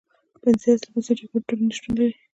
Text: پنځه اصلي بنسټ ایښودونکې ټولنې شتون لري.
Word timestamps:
پنځه 0.41 0.67
اصلي 0.73 0.89
بنسټ 0.93 1.17
ایښودونکې 1.21 1.47
ټولنې 1.47 1.73
شتون 1.77 1.93
لري. 1.99 2.15